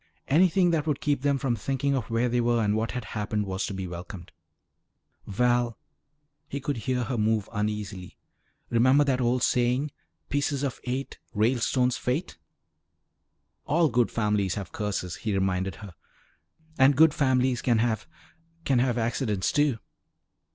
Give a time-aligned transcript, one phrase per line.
[0.27, 3.45] Anything that would keep them from thinking of where they were and what had happened
[3.45, 4.31] was to be welcomed.
[5.27, 5.77] "Val"
[6.47, 8.17] he could hear her move uneasily
[8.71, 9.91] "remember that old saying:
[10.27, 12.39] 'Pieces of eight Ralestones' fate?"
[13.67, 15.93] "All good families have curses," he reminded her.
[16.79, 18.07] "And good families can have
[18.65, 19.77] can have accidents, too."